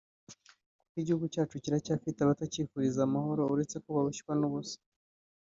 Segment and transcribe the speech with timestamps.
[0.79, 4.77] kuko igihugu cyacu kiracyafite abatakifuriza amahoro uretse ko barushywa n’ubusa